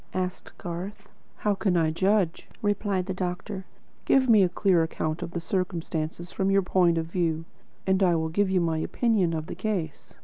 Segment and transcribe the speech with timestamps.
[0.15, 1.09] asked Garth.
[1.35, 3.65] "How can I judge?" replied the doctor.
[4.05, 7.45] "Give me a clear account of the circumstances from your point of view,
[7.85, 10.15] and I will give you my opinion of the case."